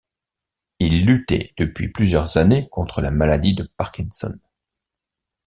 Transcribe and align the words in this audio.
Il 0.79 1.05
luttait 1.05 1.53
depuis 1.59 1.91
plusieurs 1.91 2.37
années 2.37 2.67
contre 2.69 3.01
la 3.01 3.11
maladie 3.11 3.53
de 3.53 3.69
Parkinson. 3.77 4.39